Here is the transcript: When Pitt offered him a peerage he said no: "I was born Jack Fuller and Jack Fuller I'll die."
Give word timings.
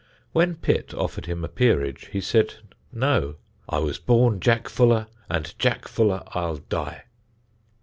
When 0.31 0.55
Pitt 0.55 0.95
offered 0.95 1.27
him 1.27 1.45
a 1.45 1.47
peerage 1.47 2.07
he 2.11 2.21
said 2.21 2.55
no: 2.91 3.35
"I 3.69 3.77
was 3.77 3.99
born 3.99 4.39
Jack 4.39 4.67
Fuller 4.67 5.05
and 5.29 5.53
Jack 5.59 5.87
Fuller 5.87 6.23
I'll 6.33 6.57
die." 6.57 7.03